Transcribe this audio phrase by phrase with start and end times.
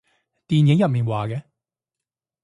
[0.47, 1.43] 電影入面話嘅